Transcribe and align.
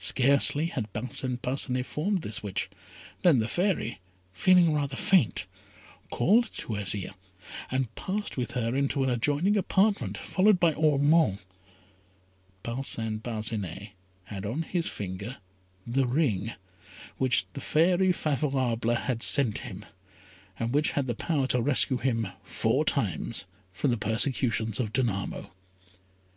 Scarcely 0.00 0.66
had 0.66 0.92
Parcin 0.92 1.36
Parcinet 1.40 1.86
formed 1.86 2.22
this 2.22 2.42
wish, 2.42 2.68
than 3.22 3.38
the 3.38 3.46
Fairy, 3.46 4.00
feeling 4.32 4.74
rather 4.74 4.96
faint, 4.96 5.46
called 6.10 6.46
to 6.54 6.72
Azire, 6.74 7.14
and 7.70 7.94
passed 7.94 8.36
with 8.36 8.54
her 8.58 8.74
into 8.74 9.04
an 9.04 9.08
adjoining 9.08 9.56
apartment, 9.56 10.18
followed 10.18 10.58
by 10.58 10.74
Ormond. 10.74 11.38
Parcin 12.64 13.20
Parcinet 13.20 13.90
had 14.24 14.44
on 14.44 14.62
his 14.62 14.88
finger 14.88 15.36
the 15.86 16.08
ring 16.08 16.54
which 17.18 17.46
the 17.52 17.60
fairy 17.60 18.10
Favourable 18.10 18.96
had 18.96 19.22
sent 19.22 19.58
him, 19.58 19.84
and 20.58 20.72
which 20.72 20.90
had 20.90 21.06
the 21.06 21.14
power 21.14 21.46
to 21.46 21.62
rescue 21.62 21.98
him 21.98 22.26
four 22.42 22.84
times 22.84 23.46
from 23.72 23.92
the 23.92 23.96
persecutions 23.96 24.80
of 24.80 24.92
Danamo. 24.92 25.52